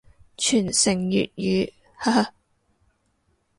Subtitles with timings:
[0.35, 2.33] 傳承粵語，哈哈